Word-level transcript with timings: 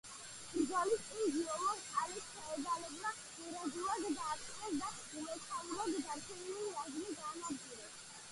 ბრძოლის 0.51 1.01
წინ 1.09 1.19
გილიომ 1.33 1.81
კალი 1.89 2.23
ფეოდალებმა 2.29 3.11
ვერაგულად 3.41 4.07
დაატყვევეს 4.07 4.79
და 4.85 4.89
უმეთაუროდ 5.19 5.99
დარჩენილი 6.07 6.65
რაზმი 6.79 7.13
გაანადგურეს. 7.19 8.01